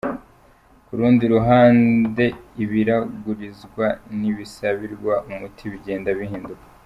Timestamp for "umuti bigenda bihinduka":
5.29-6.65